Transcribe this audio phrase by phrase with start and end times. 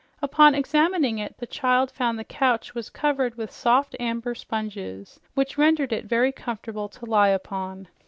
[0.19, 5.59] Upon examining it, the child found the couch was covered with soft, amber sponges, which
[5.59, 7.87] rendered it very comfortable to lie upon.